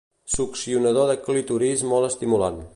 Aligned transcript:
Succionador 0.35 1.11
de 1.11 1.17
clítoris 1.29 1.87
molt 1.93 2.11
estimulant. 2.13 2.63